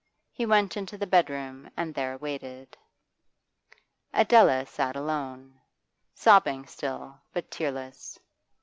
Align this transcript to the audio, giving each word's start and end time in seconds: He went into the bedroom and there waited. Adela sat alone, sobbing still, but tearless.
He 0.31 0.47
went 0.47 0.77
into 0.77 0.97
the 0.97 1.05
bedroom 1.05 1.69
and 1.77 1.93
there 1.93 2.17
waited. 2.17 2.75
Adela 4.11 4.65
sat 4.65 4.95
alone, 4.95 5.59
sobbing 6.15 6.65
still, 6.65 7.21
but 7.33 7.51
tearless. 7.51 8.17